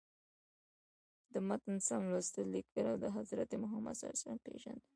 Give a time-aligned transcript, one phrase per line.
[0.03, 4.83] موخه: د متن سم لوستل، ليکل او د حضرت محمد ﷺ پیژندنه.